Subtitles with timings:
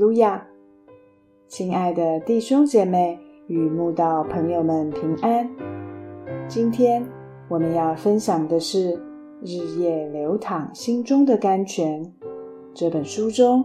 [0.00, 0.48] 哈利路亚！
[1.46, 3.18] 亲爱的弟兄姐妹
[3.48, 5.46] 与慕道朋友们平安。
[6.48, 7.06] 今天
[7.50, 8.94] 我们要分享的是
[9.42, 12.02] 《日夜流淌心中的甘泉》
[12.72, 13.62] 这本书中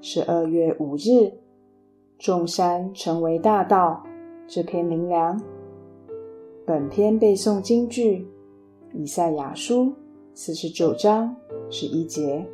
[0.00, 1.32] 十二月五日
[2.18, 4.02] “众山成为大道”
[4.48, 5.40] 这篇灵粮。
[6.66, 8.26] 本篇背诵京剧
[8.92, 9.92] 以赛亚书
[10.34, 11.32] 四十九章
[11.70, 12.44] 十一节。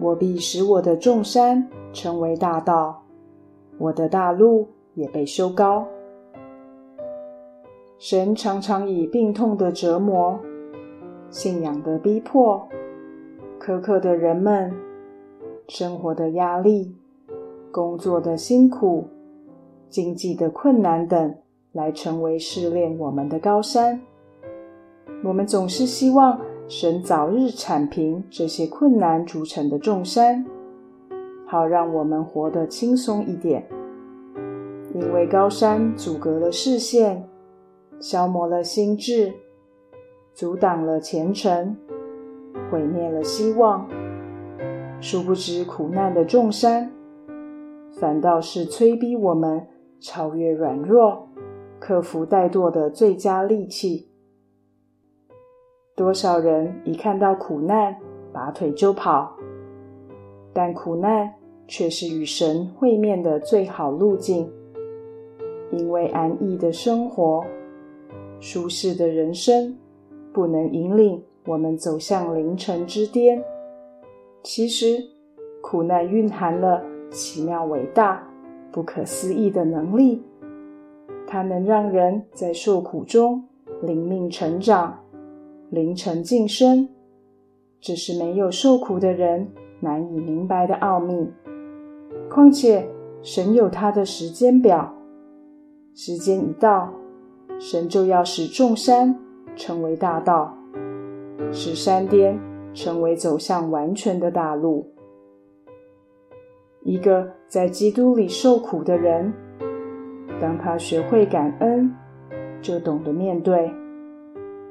[0.00, 3.02] 我必使我的众山成为大道，
[3.78, 5.86] 我的大路也被修高。
[7.98, 10.38] 神常常以病痛的折磨、
[11.30, 12.68] 信仰的逼迫、
[13.60, 14.72] 苛刻的人们、
[15.68, 16.94] 生活的压力、
[17.72, 19.08] 工作的辛苦、
[19.88, 21.34] 经济的困难等，
[21.72, 24.00] 来成为试炼我们的高山。
[25.24, 26.40] 我们总是希望。
[26.70, 30.44] 神早日铲平这些困难组成的重山，
[31.48, 33.66] 好让我们活得轻松一点。
[34.94, 37.26] 因为高山阻隔了视线，
[37.98, 39.32] 消磨了心智，
[40.34, 41.76] 阻挡了前程，
[42.70, 43.88] 毁灭了希望。
[45.00, 46.90] 殊不知，苦难的重山，
[47.98, 49.66] 反倒是催逼我们
[50.00, 51.28] 超越软弱、
[51.78, 54.10] 克服怠惰的最佳利器。
[55.96, 57.96] 多少人一看到苦难，
[58.32, 59.36] 拔腿就跑，
[60.58, 61.32] 但苦难
[61.68, 64.50] 却是与神会面的最好路径。
[65.70, 67.44] 因为安逸的生活、
[68.40, 69.72] 舒适的人生，
[70.32, 73.40] 不能引领我们走向凌晨之巅。
[74.42, 75.00] 其实，
[75.62, 78.28] 苦难蕴含了奇妙、伟大、
[78.72, 80.20] 不可思议的能力，
[81.24, 83.44] 它能让人在受苦中
[83.82, 84.98] 灵命成长。
[85.70, 86.88] 凌晨晋升，
[87.80, 89.46] 这是没有受苦的人
[89.80, 91.30] 难以明白的奥秘。
[92.30, 92.88] 况且，
[93.22, 94.94] 神有他的时间表，
[95.94, 96.92] 时间一到，
[97.58, 99.16] 神就要使众山
[99.56, 100.56] 成为大道，
[101.52, 102.38] 使山巅
[102.72, 104.86] 成为走向完全的大路。
[106.82, 109.32] 一个在基督里受苦的人，
[110.40, 111.92] 当他学会感恩，
[112.62, 113.70] 就懂得面对。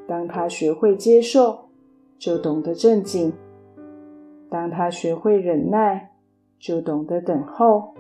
[0.08, 1.68] 当他学会接受，
[2.18, 3.32] 就懂得镇静；
[4.50, 6.12] 当他学会忍耐，
[6.60, 7.94] 就懂得等候。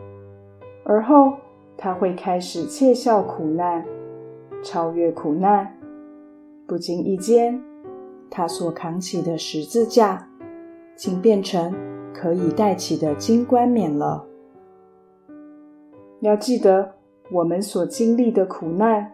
[0.84, 1.34] 而后，
[1.78, 3.86] 他会开始窃笑苦难，
[4.64, 5.70] 超越苦难。
[6.66, 7.62] 不经意间，
[8.30, 10.28] 他所扛起的十字架，
[10.96, 11.74] 竟变成
[12.14, 14.26] 可以戴起的金冠冕了。
[16.22, 16.94] 要记得，
[17.32, 19.12] 我们所经历的苦难，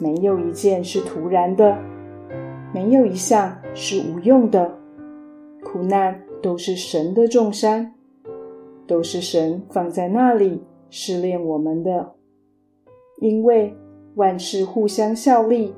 [0.00, 1.76] 没有一件是突然的。
[2.72, 4.70] 没有一项是无用的，
[5.64, 7.94] 苦难都是神的重山，
[8.86, 12.14] 都是神放在那里试炼我们的。
[13.20, 13.74] 因为
[14.14, 15.74] 万事互相效力，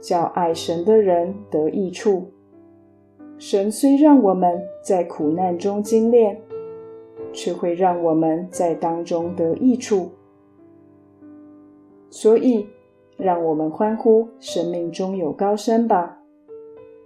[0.00, 2.24] 叫爱神的人得益处。
[3.38, 6.40] 神虽让我们在苦难中精炼，
[7.32, 10.10] 却会让我们在当中得益处。
[12.10, 12.66] 所以。
[13.18, 16.21] 让我们欢呼生命中有高山吧，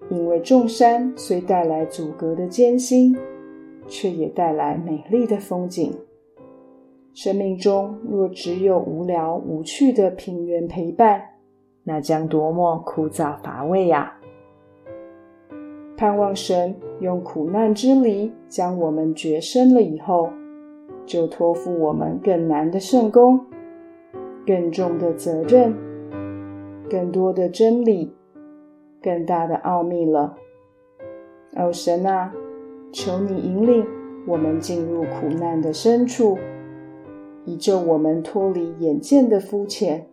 [0.08, 3.16] 因为众山虽带来阻隔的艰辛，
[3.88, 5.92] 却也带来美丽的风景。
[7.12, 11.22] 生命中若只有无聊无趣的平原陪伴，
[11.82, 14.12] 那将多么枯燥乏味呀！
[15.96, 20.28] 盼望神用苦难之梨将我们绝生了以后，
[21.06, 23.40] 就托付我们更难的圣功，
[24.46, 25.74] 更重的责任。
[26.88, 28.14] 更多的真理，
[29.06, 30.36] 更大的奥秘了。
[31.54, 32.34] 哦，神啊，
[32.92, 33.86] 求你引领
[34.26, 36.36] 我们进入苦难的深处，
[37.44, 40.04] 以救我们脱离眼见的肤浅。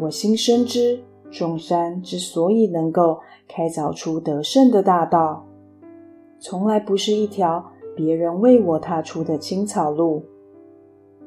[0.00, 0.98] 我心深知，
[1.30, 5.46] 众山之所以能够开凿出得胜的大道，
[6.40, 7.64] 从来不是一条
[7.94, 10.24] 别人为我踏出的青草路，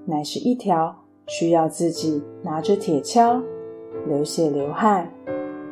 [0.04, 0.94] 乃是一条
[1.28, 3.42] 需要自己拿着铁锹。
[4.08, 5.08] 流血流汗，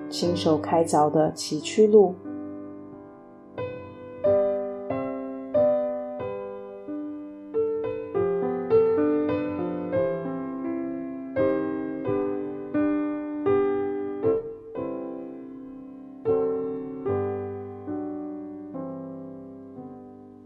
[0.10, 2.16] 亲手开凿的崎岖路。